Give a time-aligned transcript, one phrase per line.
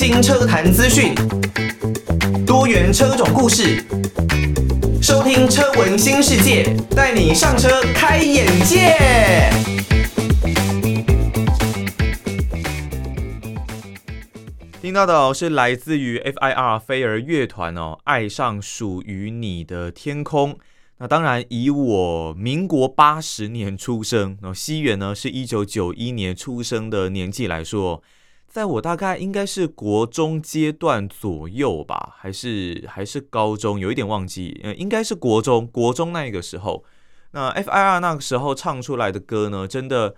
[0.00, 1.12] 新车坛资讯，
[2.46, 3.84] 多元车种故事，
[5.02, 8.94] 收听车闻新世界，带你上车开眼界。
[14.80, 20.56] 听到的是来自于 FIR 飞儿乐团哦，爱上属于你的天空。
[20.98, 28.00] 那当然，以我民国八十年出生，那西元呢是一九九一年出生的年纪来说，
[28.58, 36.82] 在我大概应该是国中阶段左右吧，还是还是高中，有一点忘记，呃，应该是国中，国中那个时候，
[37.30, 40.16] 那 FIR 那个时候唱出来的歌呢，真的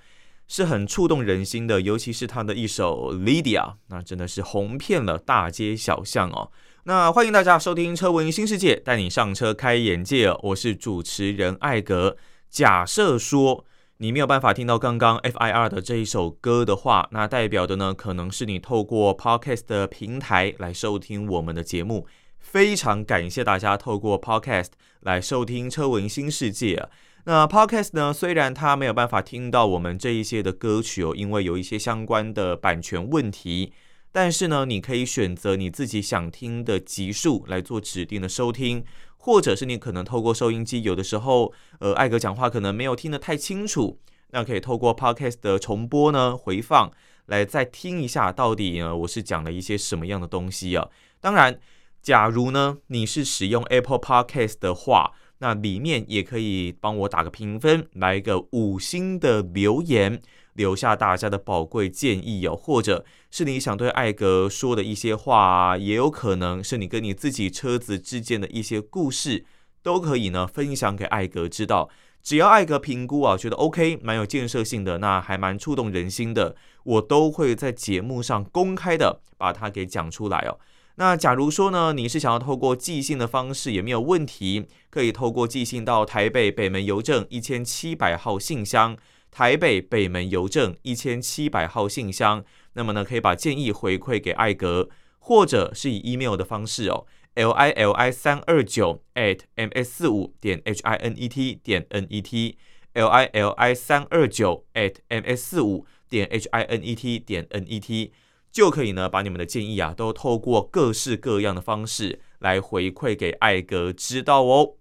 [0.48, 6.50] 是很触动人心的，尤其是他的一首《Lydia》，那真的是红遍了大街小巷哦。
[6.84, 10.34] 那欢迎大家收听《车文新世界》，带你上车开眼界。
[10.44, 12.16] 我是主持人艾格。
[12.48, 13.66] 假设说
[14.02, 22.06] 你没有办法听到刚刚 FIR 的这一首歌的话，那代表的呢，可能是你透过 Podcast 的平台来收听我们的节目。
[22.38, 24.68] 非常感谢大家透过 Podcast
[25.00, 26.76] 来收听《车闻新世界》。
[27.24, 33.74] 那 Podcast 呢，虽然它没有办法听到我们这一些的歌曲哦，因为有一些相关的版权问题。
[34.12, 38.82] 但是呢，你可以选择你自己想听的集数来做指定的收听，
[39.22, 43.98] 或者是你可能透过收音机，有的时候，呃，艾格讲话可能没有听得太清楚，
[44.30, 46.90] 那可以透过 Podcast 的重播呢，回放
[47.26, 50.88] 来再听一下，到底呢我是讲了一些什么样的东西啊？
[51.20, 51.60] 当然，
[52.00, 60.20] 假如呢你是使用 Apple Podcast 的话，那里面也可以帮我打个评分，来一个五星的留言。
[60.54, 69.44] 留下大家的宝贵建议哦，或者是你想对艾格说的一些话，啊也有可能是你跟你自己车子之间的一些故事，
[69.82, 71.88] 都可以呢分享给艾格知道。
[72.22, 80.58] 只要艾格评估啊，觉得 OK，蛮有建设性的，那还蛮触动人心的，我都会在节目上公开的把它给讲出来哦。
[80.96, 88.98] 那假如说呢，你是想要透过寄信的方式，也没有问题，可以透过寄信到台北北门邮政一千七百号信箱。
[89.30, 101.54] 台北北门邮政一千七百号信箱，那么呢，可以把建议回馈给艾格，或者是以 email 的方式哦，l i l i 三二九 at m s 四五点 h i n e t
[101.62, 106.84] 点 n e t，l i l i 三二九 at m s 四五点 h i n
[106.84, 108.12] e t 点 n e t，
[108.50, 114.74] 就可以呢，把你们的建议啊，都透过各式各样的方式来回馈给艾格知道哦。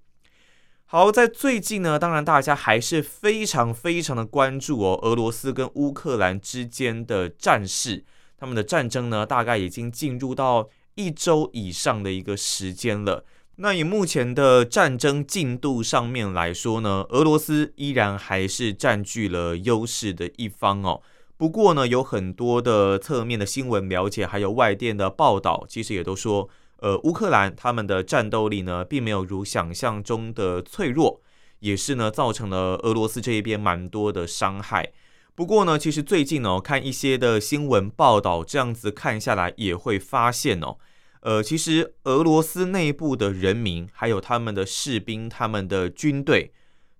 [0.91, 8.03] 好，在最近呢，当然大家还是非常非常的关注哦，俄罗斯跟乌克兰之间的战事，
[8.39, 13.23] 他们的战争呢，大概已经进入到一周以上的一个时间了。
[13.57, 21.03] 那以目前的战争进度上面来说呢，俄罗斯依然还是占据了优势的一方哦。
[21.37, 26.49] 不过呢，有很多的侧面的新闻了解，还有外电的报道，其实也都说。
[26.81, 31.21] 呃，乌克兰他们的战斗力呢，并没有如想象中的脆弱，
[31.59, 34.91] 也是呢，造成了俄罗斯这一边蛮多的伤害。
[35.35, 40.77] 不过呢，其实最近呢，看一些的新闻报道，这样子看下来，也会发现哦，
[41.21, 46.53] 呃，其实俄罗斯内部的人民，还有他们的士兵、他们的军队，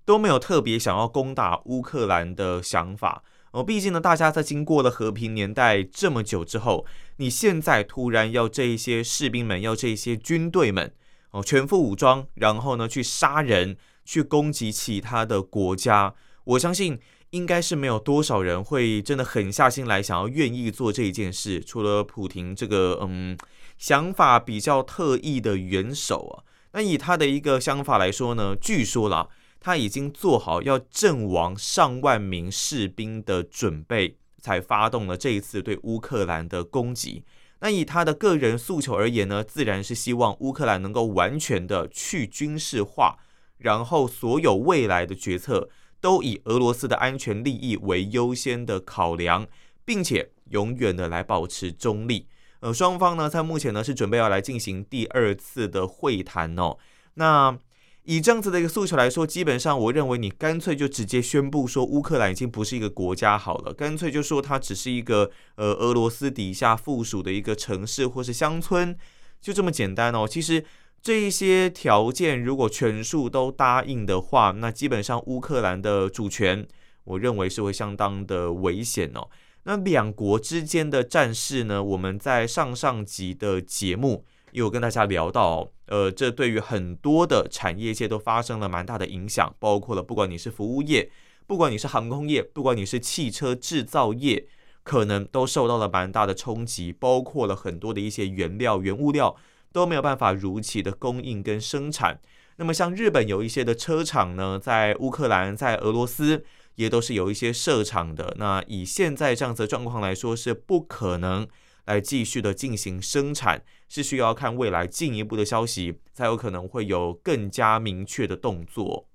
[0.06, 3.23] 都没有特别想要攻打乌克兰的想法。
[3.52, 6.86] 哦，毕竟呢，大家在经过了和平年代这么久之后，
[7.18, 10.94] 你现在突然要这一些士兵们，要这一些军队们，
[11.32, 17.00] 哦，全副武装，然后呢去杀人，去攻击其他的国家，我相信
[17.32, 23.36] 应该是没有多少人会真的狠下心来想要愿意做这一件事，除了普廷这个嗯
[23.80, 29.28] 想法比较特异的元首啊，那以他的一个想法来说呢，据说啦。
[29.62, 37.25] 他已经做好要阵亡上万名士兵的准备，才发动了这一次对乌克兰的攻击。
[37.59, 43.18] 那以他的个人诉求而言呢，自然是希望乌克兰能够完全的去军事化，
[43.58, 45.69] 然后所有未来的决策
[46.00, 49.45] 都以俄罗斯的安全利益为优先的考量，
[49.83, 52.28] 并且永远的来保持中立。
[52.62, 56.78] 呃，双方呢在目前呢是准备要来进行第二次的会谈哦。
[57.16, 57.60] 那。
[58.04, 68.98] 以这样子的一个诉求来说，基本上我认为你干脆就直接宣布说乌克兰已经不是一个国家好了，干脆就说它只是一个呃俄罗斯底下附属的一个城市或是乡村，
[69.40, 70.28] 就这么简单哦。
[70.28, 70.66] 其实
[71.01, 76.68] 这一些条件如果全数都答应的话，那基本上乌克兰的主权，
[77.04, 79.30] 我认为是会相当的危险哦。
[79.63, 84.25] 那两国之间的战事呢，我们在上上集的节目。
[84.51, 91.12] 有跟大家聊到，呃，这对于很多的产业界都发生了蛮大的影响，包括了不管你是服务业，
[91.48, 94.48] 不管你是航空业，不管你是汽车制造业，
[94.84, 99.36] 可能都受到了蛮大的冲击，包括了很多的一些原料、原物料
[99.72, 102.19] 都没有办法如期的供应跟生产。
[102.57, 106.44] 那么像日本有一些的车厂呢，在乌克兰、在俄罗斯
[106.75, 108.36] 也都是有一些设厂的。
[108.38, 111.48] 那以现在这样子的状况来说，是不可能
[111.89, 119.07] 来继续的进行生产，是需要看未来进一步的消息，才有可能会有更加明确的动作。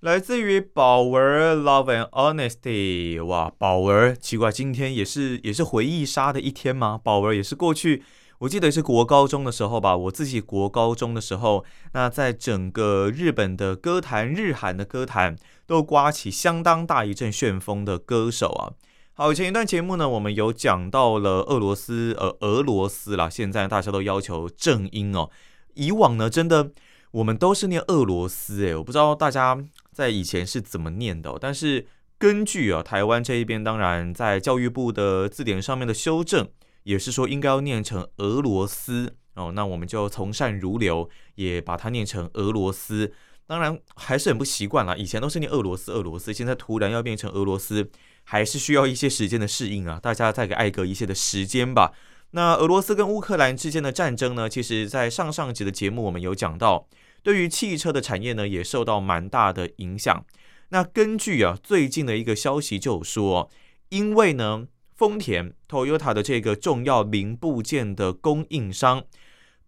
[0.00, 7.00] 来自于宝儿 Love and Honesty，哇，宝儿，奇怪，今天也是也是回忆杀的一天吗？
[7.02, 8.02] 宝儿也是过去。
[8.40, 11.64] 我记得是国高中的时候吧，我自己国高中的时候，
[11.94, 15.34] 那在整个日本的歌坛、日韩的歌坛
[15.66, 18.76] 都刮起相当大一阵旋风的歌手啊。
[19.20, 25.28] 好，前一段节目呢，我们有讲到了俄罗斯，呃，俄罗斯啦，现在大家都要求正音哦。
[25.74, 26.70] 以往呢，真的
[27.10, 29.58] 我们都是念俄罗斯，诶，我不知道大家
[29.90, 36.48] 在以前是怎么念的，但是根据啊，台湾这一边，当然在教育部的字典上面的修正。
[36.84, 43.12] 也是说应该要念成俄罗斯哦，那我们就从善如流，也把它念成俄罗斯。
[43.48, 47.90] 当然还是很不习惯啦，以前都是念俄罗斯，俄罗斯，现在突然要变成俄罗斯，
[48.28, 49.98] 还是需要一些时间的适应啊。
[49.98, 51.92] 大家再给艾格一些的时间吧。
[52.32, 56.86] 那俄罗斯跟乌克兰之间的战争呢，其实在上上集的节目我们有讲到，
[57.22, 60.24] 对于汽车的产业呢也受到蛮大的影响。
[60.68, 63.50] 那根据啊最近的一个消息就说，
[63.88, 64.68] 因为呢。
[64.98, 69.04] 丰田 Toyota 的这个重要零部件的供应商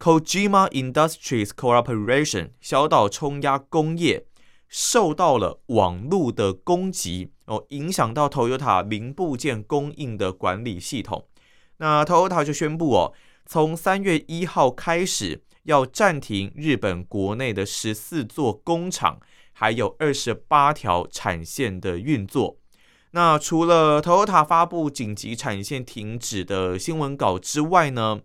[0.00, 4.26] Kojima Industries Corporation 小岛冲压工业
[4.70, 11.26] 受到了网络的攻击哦，影响到 Toyota 零部件供应的管理系统。
[11.78, 13.12] 那 Toyota 就宣布哦，
[13.44, 19.18] 从三月一号开始要暂停日本国内的十四座工厂，
[19.52, 22.56] 还有二十八条产线的运作。
[23.10, 28.20] 那除了 Toyota 发布紧急产线停止的新闻稿之外呢，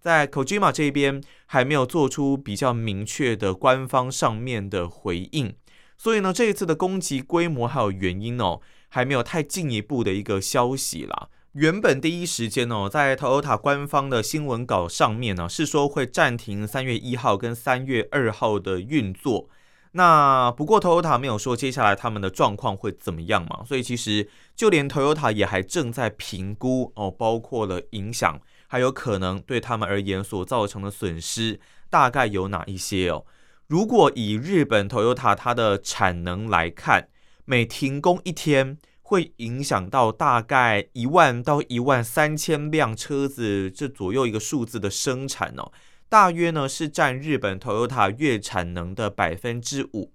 [0.00, 5.54] 在 Kojima 这边还没有做出比较明确的官方上面的回应，
[6.02, 11.28] 所以呢，这一次的攻击规模还有原因哦，还没有太进一步的一个消息啦。
[11.52, 19.50] 原本第一时间哦，在 Toyota 官方的新闻稿上面呢，是说会暂停三月一号跟三月二号的运作。
[19.92, 23.62] 那不过，Toyota 没有说接下来他们的状况会怎么样嘛？
[23.66, 24.26] 所以其实
[24.56, 31.60] 就连 Toyota 也还正在评估哦，包括了影响，还有可能对他们而言所造成的损失
[31.90, 33.26] 大概有哪一些哦。
[33.70, 37.06] 如果以日本 Toyota 它的产能来看，
[37.44, 45.70] 每停工一天会影响到大概一万到一万三千辆车子这左右一个数字的生产哦。
[46.08, 50.10] 大约呢是占日本 Toyota 月产能的百分之五，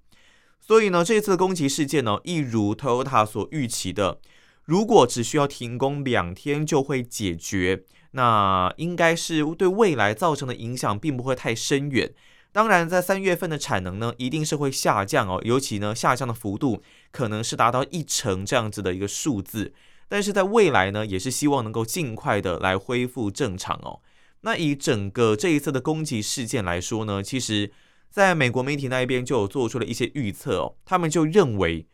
[0.60, 4.20] 所以呢这次攻击事件呢，一如 Toyota 所预期的，
[4.66, 12.12] 如果只需要停工两天就会解决，那应该是对未来造成的影响并不会太深远。
[12.56, 16.82] 当然，在三月份的产能呢，一定是会下降哦，尤其呢下降的幅度
[17.12, 19.74] 可能是达到一成这样子的一个数字，
[20.08, 24.00] 但是在未来呢，也是希望能够尽快的来恢复正常哦。
[24.40, 27.70] 那以整个这一次的攻击事件来说呢，其实
[28.10, 31.86] 在美国媒体那一边就有做出了一些预测哦，他们就认为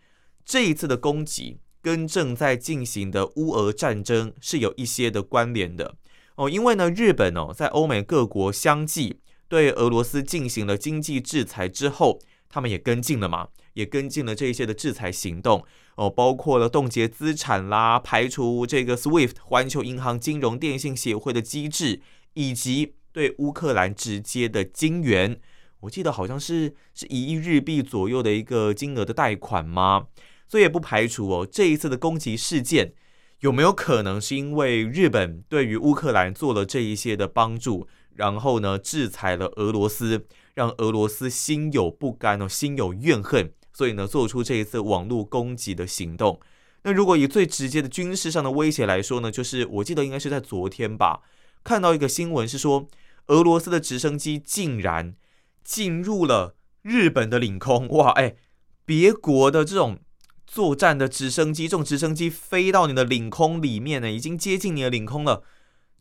[0.45, 5.95] 这一次的攻击跟正在进行的乌俄战争是有一些的关联的。
[6.35, 9.18] 哦，因为呢，日本哦在欧美各国相继
[9.51, 15.65] 对俄罗斯进行了经济制裁之后，他们也跟进了嘛，也跟进了这些的制裁行动
[15.95, 22.01] 哦，包括了冻结资产啦，排除这个 SWIFT 环球银行金融电信协会的机制。
[22.33, 25.37] 以及对乌克兰直接的金援，
[25.81, 30.07] 我记得好像是是一亿日币左右的一个金额的贷款吗？
[30.47, 32.93] 所以也不排除哦，这一次的攻击事件
[33.41, 46.39] 有没有可能是因为日本对于乌克兰做了这一些的帮助，然后呢制裁了俄罗斯，让俄罗斯心有不甘哦，心有怨恨，所以呢做出这一次网络攻击的行动。
[46.83, 51.21] 那如果以最直接的军事上的威胁来说呢，就是我记得应该是在昨天吧。
[51.63, 52.87] 看到一个新闻是说，
[53.27, 55.15] 俄罗斯的直升机竟然
[55.63, 58.35] 进入了日本的领空，哇，哎，
[58.83, 59.99] 别国的这种
[60.47, 65.44] 作战的直升机，这种直升机飞到你的领空里面呢，已经接近你的领空了，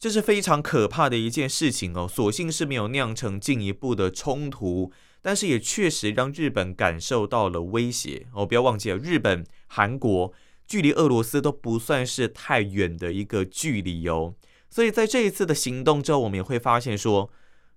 [0.01, 2.09] 这是非常可怕的一件事情哦。
[2.09, 4.91] 所幸是没有酿成进一步的冲突，
[5.21, 8.47] 但是也确实让日本感受到了威胁哦。
[8.47, 10.33] 不要忘记了，日本、韩国
[10.67, 14.35] 距离俄罗斯都不算是太远的一个距离哦。
[14.71, 17.31] 所以在这一次的行动之后，我们也会发现说，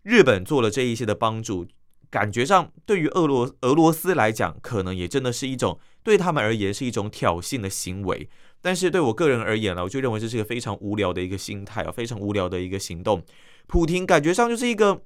[0.04, 1.68] 日本做了这一些的帮助，
[2.10, 8.30] 感觉上对于俄罗俄罗斯来讲，可能也真的是一种对他们而言是一种挑衅的行为。
[8.64, 13.22] 但是对我个人而言呢，我就认为这是一个非常无聊的一个心态啊，非常无聊的一个行动。
[13.68, 15.04] 普丁感觉上就是一个。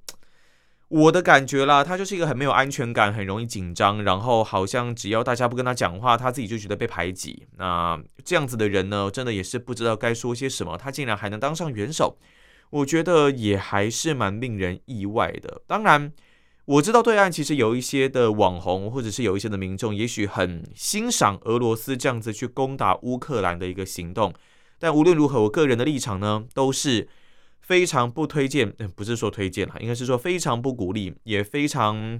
[0.90, 7.46] 我的感觉啦，他就是一个很没有安全感，很容易紧张，然后好像只要大家不跟他讲话，他自己就觉得被排挤。
[7.58, 10.78] 那这样子的人呢，真的也是不知道该说些什么。
[10.78, 12.18] 他竟然还能当上元首，
[12.70, 15.62] 我觉得也还是蛮令人意外的。
[15.68, 16.10] 当然，
[16.68, 24.34] 我知道对岸其实有一些的网红，或者是有一些的民众，也许很欣赏俄罗斯这样子去攻打乌克兰的一个行动。
[24.80, 27.10] 但无论如何，我个人的立场呢，都是。
[27.60, 32.18] 非常不推荐，嗯，不是说推荐啦，应该是说非常不鼓励，也非常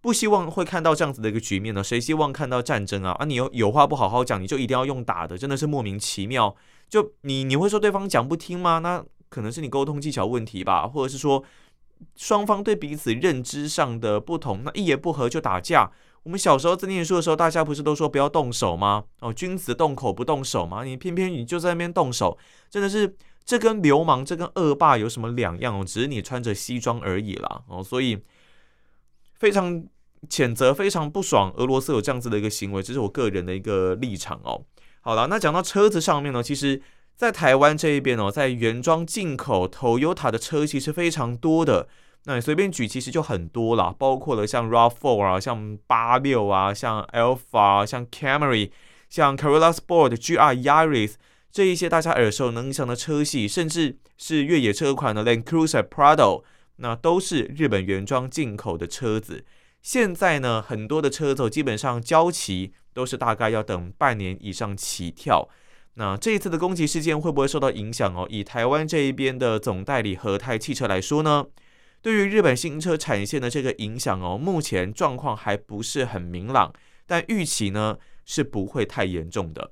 [0.00, 1.82] 不希望会看到这样子的一个局面呢。
[1.82, 3.10] 谁希望看到战争啊？
[3.18, 6.54] 啊，你有有话不好好讲，你就一定要用打的，真的是莫名其妙。
[6.88, 8.78] 就你你会说对方讲不听吗？
[8.78, 11.42] 那可能是你沟通技巧问题吧，或者是说
[12.14, 15.90] 双方对彼此认知上的不同，那一言不合就打架。
[16.22, 19.04] 我们小时候在念书的时候，大家不是都说不要动手吗？
[19.20, 20.84] 哦，君子动口不动手吗？
[20.84, 22.38] 你偏偏你就在那边动手，
[22.70, 23.16] 真的是。
[23.48, 25.84] 这跟流氓、这跟恶霸有什么两样哦？
[25.84, 28.18] 只是你穿着西装而已啦哦，所以
[29.38, 29.86] 非常
[30.28, 34.60] 谴责，非常不爽，俄罗斯有这样子的一个行为，这是我个人的一个立场哦。
[35.00, 36.82] 好了，那讲到车子上面呢，其实，
[37.16, 41.88] 在台湾这一边哦，在原装进口 Toyota 的车其实非常多的，
[42.24, 48.70] 那你随便举其实就很多了，包括了像 RAV4 啊，像八六啊，像 Alpha，像 Camry，
[49.08, 51.14] 像 Corolla Sport、GR Yaris。
[51.50, 56.42] 这一些大家耳熟能详的车系，甚至是越野车款的 Land Cruiser Prado，
[56.76, 59.46] 那都是日本原装进口的车子。
[59.80, 65.48] 现在呢，很多的车子基本上交期都是大概要等半年以上起跳。
[65.98, 68.26] 那这一次的攻击事件会不会受到影响哦？
[68.28, 71.46] 以台湾这一边的总代理和泰汽车来说呢，
[72.02, 76.70] 对于日本新车产线的这个影响哦，目前状况还不是很明朗，
[77.06, 79.70] 但预期呢是不会太严重的。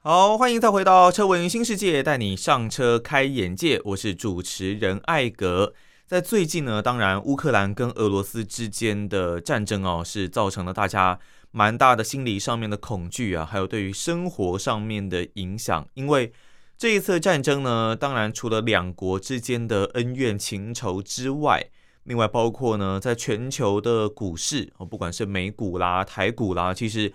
[0.00, 3.80] 好，欢迎再回到车闻新世界，带你上车开眼界。
[3.86, 5.72] 我是主持人艾格。
[6.06, 11.18] 在最近呢，当然乌克兰跟俄罗斯之间的战争哦，是造成了大家
[11.50, 15.86] 蛮大的心理上面的恐惧啊，还有对于生活上面的影响。
[15.94, 16.32] 因为
[16.76, 21.70] 这一次战争呢，当然除了两国之间的恩怨情仇之外，
[22.04, 27.12] 另外包括呢，在全球的股市哦，不管是美股啦、台股啦，其实。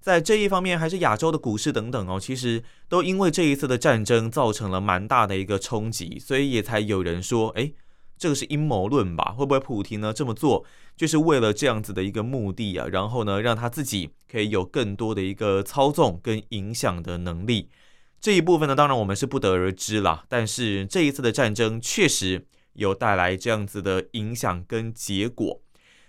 [0.00, 7.72] 在这一方面，还是亚洲的股市等等哦，其实都因为这一次的战争造成了蛮大的一个冲击，所以也才有人说，哎，
[8.18, 9.32] 这个是阴谋论吧？
[9.36, 10.64] 会不会普丁呢这么做
[10.96, 12.86] 就是为了这样子的一个目的啊？
[12.88, 17.70] 然后呢，让他自己可以有更多的一个操纵跟影响的能力。
[18.20, 20.24] 这一部分呢，当然我们是不得而知啦。
[20.28, 25.60] 但是这一次的战争确实有带来这样子的影响跟结果。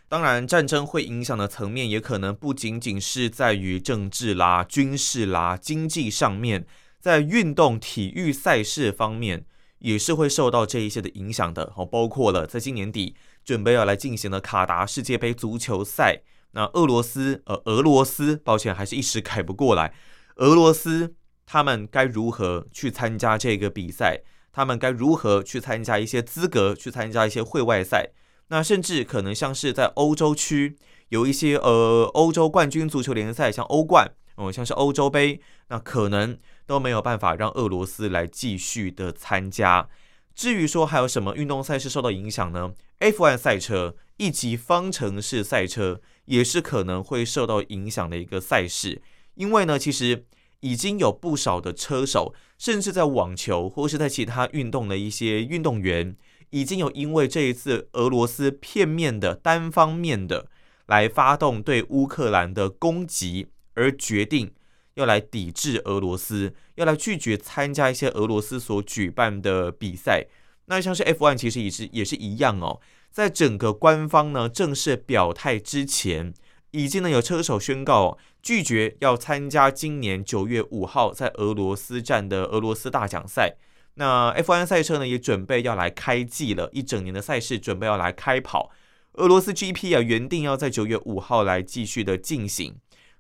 [0.08, 6.66] 当然，战争会影响的层面也可能不仅仅是在于政治啦、军事啦、经济上面，
[7.00, 9.46] 在运动体育赛事方面
[9.80, 11.74] 也是会受到这一些的影响的。
[11.76, 16.22] 哦，包括了在今年底准备要来进行的卡达世界杯足球赛，
[16.52, 19.94] 那俄罗斯呃俄罗斯，抱歉还是一时改不过来，
[20.36, 24.22] 俄罗斯他们该如何去参加这个比赛？
[24.52, 28.10] 他们该如何去参加一些资格，去参加一些会外赛？
[28.48, 30.76] 那甚至可能像是在欧洲区
[31.10, 36.38] 有一些呃欧洲冠军足球联赛，像欧冠哦、像是欧洲杯，那可能
[36.70, 39.90] 都没有办法让俄罗斯来继续的参加。
[40.36, 49.02] 至于说还有什么运动赛事受到影响呢？F1 赛车、以及方程式赛车也是可能会受到影响的一个赛事，
[49.34, 50.26] 因为呢，其实
[50.60, 56.16] 已经有不少的车手，甚至在网球或是在其他运动的一些运动员。
[56.52, 60.48] 已经有因为这一次俄罗斯片面的、单方面的
[60.86, 64.52] 来发动对乌克兰的攻击，而决定
[65.00, 70.28] 要来抵制俄罗斯，要来拒绝参加一些俄罗斯所举办的比赛。
[70.66, 72.82] 那像是 F1，其实也是也是一样哦。
[73.10, 76.34] 在整个官方呢正式表态之前，
[76.72, 83.56] 已经呢有车手宣告拒绝要参加今年九月五号在俄罗斯站的俄罗斯大奖赛。
[83.96, 88.70] 那 F1 赛车呢，也准备要来开季了，一整年的赛事准备要来开跑。
[89.14, 92.76] 俄罗斯 GP 啊，原定要在九月五号来继续的进行，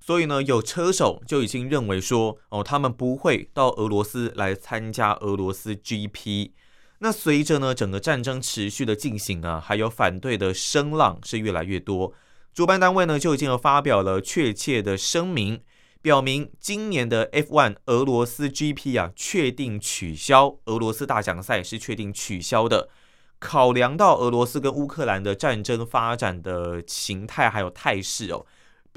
[0.09, 6.49] 所以呢，有车手就已经认为说，哦，他们不会到俄罗斯来参加俄罗斯 GP。
[6.97, 12.11] 那随着呢，整个战争持续的进行啊，还有反对的声浪是越来越多，
[12.55, 15.61] 主办单位呢就已经有发表了确切的声明。
[16.01, 22.89] 表明今年的 F1 俄罗斯 GP 啊，确定取消，俄罗斯大奖赛是确定取消的。
[23.37, 28.47] 考量到俄罗斯跟乌克兰的战争发展的形态还有态势哦，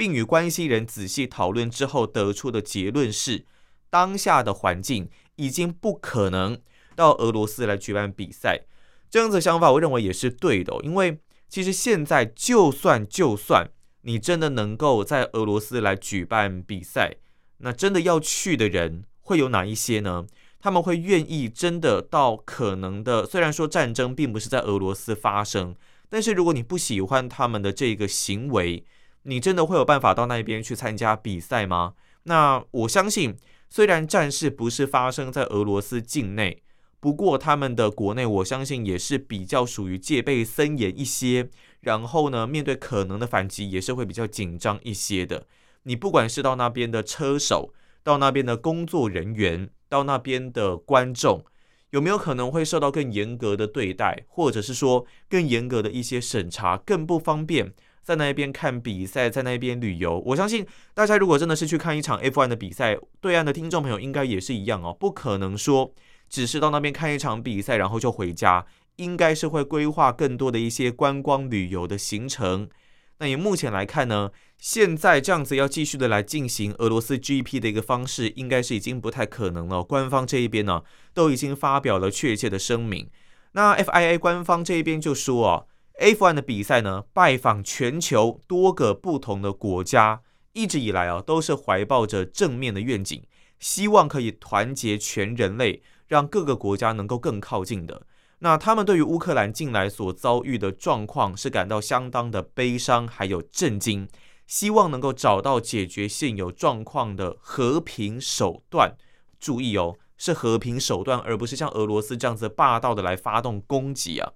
[0.03, 3.47] 并与关系人仔细讨论之后得出的结论是，
[3.89, 6.59] 当下的环境已经不可能
[6.97, 8.63] 到俄罗斯来举办比赛。
[9.09, 17.15] 这样子的想法，我认为也是对的，因为其实现在就算就算你真的能够在俄罗斯来举办比赛，
[17.59, 20.27] 那真的要去的人会有哪一些呢？
[20.59, 23.25] 他们会愿意真的到可能的？
[23.25, 25.77] 虽然说战争并不是在俄罗斯发生，
[26.09, 28.85] 但是如果你不喜欢他们的这个行为，
[29.25, 31.95] 你真的会有办法到那边去参加比赛吗？
[32.25, 33.37] 那我相信，
[33.69, 36.63] 虽然战事不是发生在俄罗斯境内。
[37.01, 41.51] 不过，他们的国内我相信也是比较属于戒备森严一些，
[41.81, 45.47] 然后呢，面对可能的反击也是会比较紧张一些的。
[45.83, 47.75] 你不管是到那边的车手，
[48.05, 51.45] 到那边的工作人员，到那边的观众，
[51.91, 60.19] 有没有可能会受到更严格的对待，或者是说更严格的一些审查，更不方便在那边看比赛，在那边旅游？
[60.27, 65.95] 我相信大家如果真的是去看一场 F1 的比赛，对岸的听众朋友应该也是一样哦，不可能说。
[66.29, 68.65] 只是到那边看一场比赛，然后就回家，
[68.97, 72.71] 应该是会规划更多的一些观光旅游的行程。
[73.19, 79.85] 那以目前来看呢，现在这样子要继续的来进行俄罗斯 GP 的一个方式，应该是已经不太可能了。
[79.85, 80.83] 官方这一边呢，
[81.13, 83.11] 都已经发表了确切的声明。
[83.53, 85.65] 那 FIA 官方这一边就说啊
[86.01, 90.23] ，F1 的比赛呢，拜访全球多个不同的国家，
[90.53, 93.23] 一直以来啊，都是怀抱着正面的愿景，
[93.59, 95.83] 希望可以团结全人类。
[96.09, 98.03] 让各个国家能够更靠近的，
[98.41, 104.07] 那他们对于乌克兰近来所遭遇的状况是感到相当的悲伤，还有震惊，
[104.47, 108.95] 希望能够找到解决现有状况的和平手段。
[109.41, 114.33] 注意哦，是和平手段，而不是像俄罗斯这样子霸道的来发动攻击啊。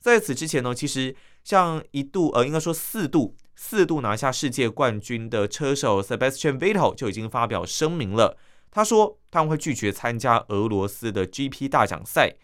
[0.00, 1.14] 在此之前呢，其实
[1.44, 8.38] 像一度呃，应该说四度四度拿下世界冠军的车手 Sebastian Vettel 就已经发表声明了。
[8.70, 12.36] 他说他们会拒绝参加俄罗斯的 GP 大奖赛。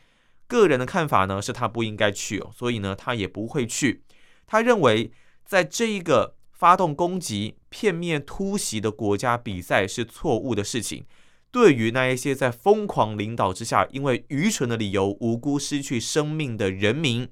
[0.48, 4.04] 个人的看法呢，是他不应该去哦，所以呢，他也不会去。
[4.46, 5.10] 他认为
[5.44, 11.04] 在这一个发动攻击、片面突袭的国家比赛是错误的事情。
[11.50, 17.28] 对于那一些在疯狂领导之下，因为愚蠢的理由无辜失去生命的人民，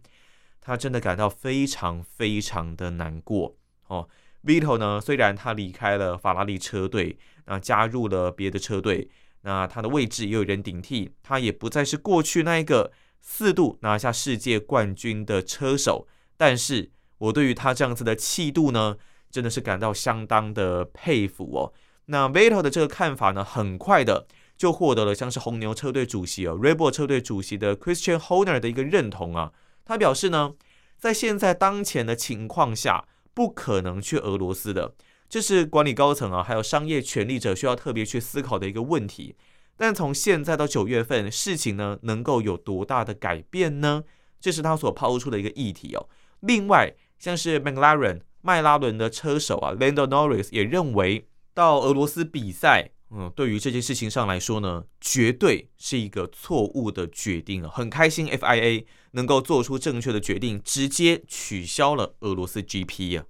[0.65, 3.55] 他真的感到非常非常的难过
[3.87, 4.09] 哦。
[4.43, 7.17] Vettel 呢，虽然他离开了法拉利车队。
[7.47, 9.07] 那加入了别的车队，
[9.43, 16.09] 那他的位置也有人顶替，他也不再是过去那一个四度拿下世界冠军的车手。
[16.39, 18.97] 但是我对于他这样子的气度呢，
[19.31, 21.75] 真的是感到相当的佩服哦。
[22.07, 29.53] 那 Vettel 的这个看法呢，很快的就获得了像是红牛车队主席哦，Red Bull 车队主席的 Christian Horner 的一个认同啊。
[29.85, 30.55] 他表示呢，
[30.99, 34.95] 在现在当前的情况下，不可能去俄罗斯的。
[35.29, 39.37] 这是管理高层啊，还有商业权力者需要特别去思考的一个问题。
[39.77, 44.05] 但从现在到九月份，事情呢能够有多大的改变呢？
[44.41, 46.09] 这是他所抛出的一个议题哦。
[46.41, 57.71] 另外，像是 McLaren 迈拉伦的车手啊，Lando Norris 也认为，到俄罗斯比赛，嗯，对于这件事情上来说呢，绝对是一个错误的决定啊。
[57.73, 63.25] 很开心 FIA 能够做出正确的决定，直接取消了俄罗斯 GP 啊。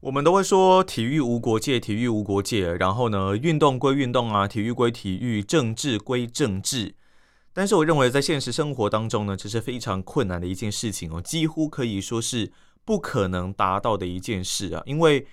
[0.00, 2.72] 我们都会说体育无国界，体育无国界。
[2.74, 6.94] 然后呢，运动归运动啊，体育归体育，政治归政治。
[7.52, 12.52] 但是我认为，在现实生活当中呢，这是非常困难的一件事情哦，几乎可以说是
[12.84, 14.82] 不可能达到的一件事啊。
[14.84, 15.26] 因为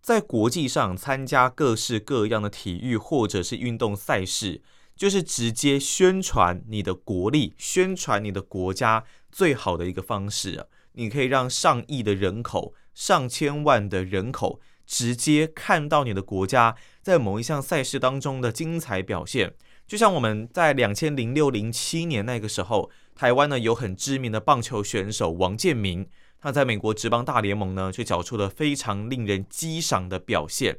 [0.00, 4.62] 在国际上参加各式各样的体育或者是运动赛事，
[4.96, 10.66] 就是直接宣传你的国力，宣传你的国家最好的一个方式。
[10.92, 12.74] 你可以让上亿的人口。
[12.94, 19.54] 上千万的人口直接看到你的国家在某一项赛事当中的精彩表现，
[19.86, 26.08] 就像我们在两千零六零七年那个时候，台湾呢有很知名的棒球选手王建民，
[26.40, 30.78] 他在美国职棒大联盟呢却缴出了非常令人激赏的表现。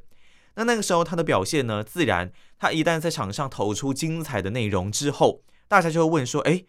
[0.56, 6.66] 那那个时候他的表现呢，自然他一旦在场上投出精彩的内容之后，大家就会问说：诶，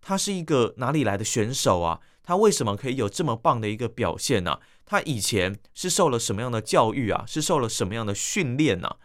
[0.00, 2.00] 他是一个哪里来的选手啊？
[2.22, 4.60] 他为什么可以有这么棒的一个表现呢？
[4.86, 7.24] 他以前是受了什么样的教育啊？
[7.26, 8.96] 是受了什么样的训练呢？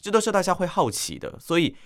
[0.00, 1.38] 这都是大家会好奇的。
[1.38, 1.76] 所以，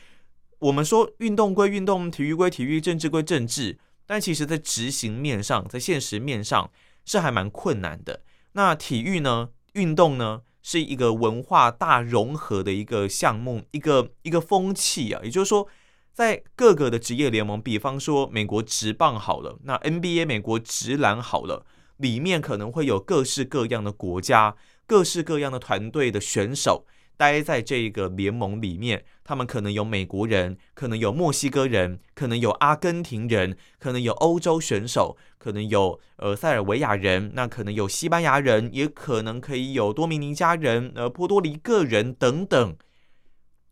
[0.61, 3.79] 我们说运动归运动，体育归体育，政治归政治。
[4.07, 6.71] 但其实，在执行面上，在现实面上，
[7.09, 8.23] 这还蛮困难的。
[8.53, 9.49] 那体育呢？
[9.73, 10.43] 运动呢？
[10.63, 15.21] 是一个文化大融合的一个项目，一个一个风气啊。
[15.25, 15.67] 也就是说，
[16.13, 21.65] 在各个的职业联盟，比方说美国职棒好了，那 NBA 美国职篮好了。
[21.97, 24.55] 里面可能会有各式各样的国家、
[24.87, 26.87] 各式各样的团队的选手
[27.19, 42.77] 待在这个联盟里面，他们可能有美国人，可能有墨西哥人，可能有阿根廷人，可能有欧洲选手，可能有呃塞尔维亚人，那可能有西班牙人，也可能可以有多米尼加人、呃波多黎各人等等。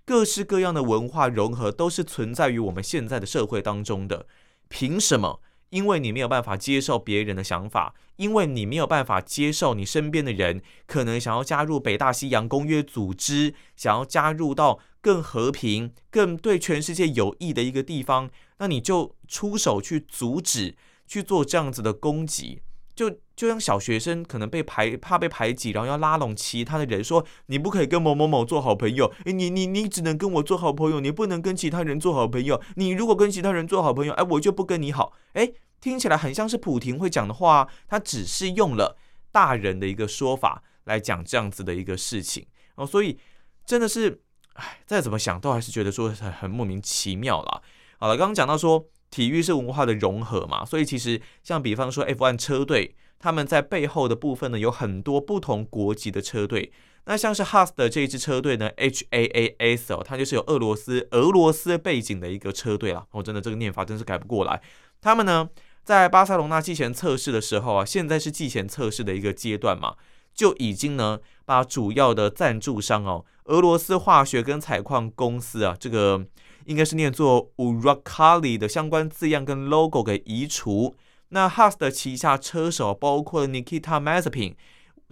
[0.04, 4.26] 各式各样的文化融合都是存在于我们现在的社会当中的。
[4.68, 5.40] 凭什么？
[5.70, 20.76] 因为你没有办法接受别人的想法，因为你没有办法接受你身边的人可能想要加入北大西洋公约组织，想要加入到更和平、更对全世界有益的一个地方，那你就出手去阻止，
[21.07, 22.62] 去做这样子的攻击。
[22.94, 32.61] 就就像小学生可能被排怕被排挤，然后要拉拢其他的人，说你不可以跟某某某做好朋友，诶，你你你只能跟我做好朋友，你不能跟其他人做好朋友。
[32.77, 35.12] 你如果跟其他人做好朋友，哎，我就不跟你好。
[35.35, 38.96] 诶，听起来很像是普亭会讲的话，他只是用了
[39.31, 42.46] 大人的一个说法来讲这样子的一个事情
[42.77, 43.18] 哦，所以
[43.66, 44.22] 真的是，
[44.55, 47.61] 哎，再怎么想都还是觉得说很很莫名其妙啦。
[47.99, 48.87] 好了，刚刚讲到说。
[49.09, 56.72] 体育是文化的融合嘛，所以其实像比方说 F1 车队，他们在背后的部分呢，有很多不同国籍的车队。
[57.05, 63.07] 那像是 Haas 的这一支车队呢，HAAS 哦，它就是有俄罗斯俄罗斯背景的一个车队啦。
[63.12, 64.61] 我、真的这个念法真是改不过来。
[65.00, 65.48] 他们呢，
[65.85, 69.94] 在巴塞隆纳季前测试的时候啊，现在是季前测试的一个阶段嘛，
[70.35, 76.26] 就已经呢把主要的赞助商哦，俄罗斯化学跟采矿公司啊，这个。
[76.66, 80.96] 应该是念作 Uralali 的相关字样跟 logo 给移除。
[81.30, 84.54] 那 Haas 的旗下车手包括了 Nikita Mazepin，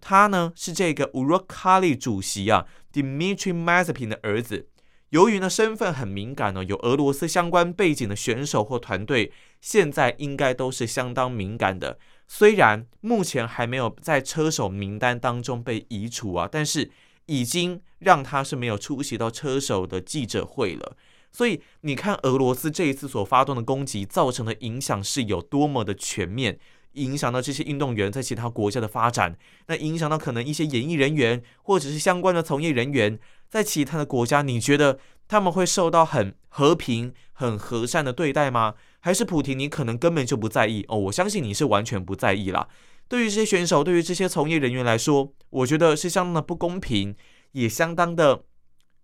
[0.01, 4.69] 他呢是这个 u r a k a l i 主席啊 Dmitry Mazepin 的儿子。
[5.11, 11.99] 由于呢身份很敏感呢，有俄罗斯相关背景的选手或团队，现在应该都是相当敏感的。
[12.27, 16.91] 虽然目前还没有在车手名单当中被移除啊，但是
[17.27, 20.97] 已经让他是没有出席到车手的记者会了。
[21.35, 26.57] 所以你看，俄罗斯这一次所发动的攻击造成的影响是有多么的全面，
[26.93, 33.19] 影响到这些运动员在其他国家的发展，那影响到可能一些演艺人员或者是相关的从业人员
[33.49, 38.75] 在其他的国家，你觉得他们会受到很和平、很和善的对待吗？
[39.01, 40.97] 还是普亭，你可能根本就不在意哦？
[40.97, 42.69] 我相信你是完全不在意啦。
[43.09, 47.17] 对于这些选手，对于这些从业人员来说，我觉得是相当的不公平，
[47.51, 48.45] 也相当的。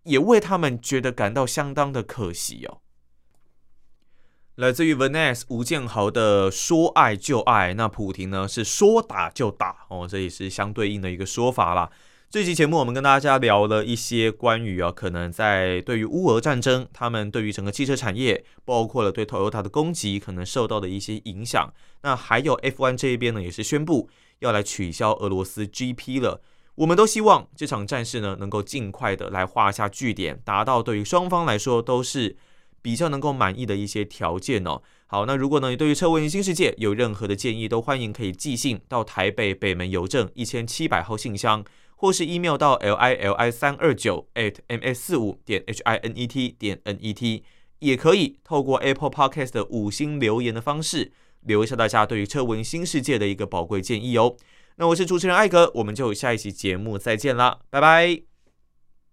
[0.04, 2.78] 也为他们觉得感到相当的可惜哦。
[4.56, 11.90] 来自于 Vaness 吴建豪的“说爱就爱”，那普亭呢是说打就打哦，这也是相对应的一个说法啦。
[12.28, 21.72] 这期节目我们跟大家聊了一些关于啊，可能在对于乌俄战争，他们对于整个汽车产业，包括了对 Toyota 的攻击，可能受到的一些影响。
[22.02, 24.10] 那还有 F1 这一边呢，也是宣布
[24.40, 26.42] 要来取消俄罗斯 GP 了。
[26.76, 32.37] 我们都希望这场战事呢，能够尽快的来画下句点，达到对于双方来说都是
[32.80, 34.80] 比较能够满意的一些条件哦。
[35.06, 41.64] 好，那如果呢，你对于车闻新世界有任何的建议，都欢迎可以寄信到台北北门邮政一千七百号信箱，
[41.96, 46.26] 或是 email 到 l i l i 三二九 at m s 四五点 h i n e
[46.26, 47.42] t 点 n e t，
[47.80, 51.11] 也可以透过 Apple Podcast 的五星留言的方式，
[51.42, 54.37] 留下大家对于车闻新世界的一个宝贵建议哦。
[54.76, 58.29] 那我是主持人艾格，我们就下一期节目再见啦，拜拜。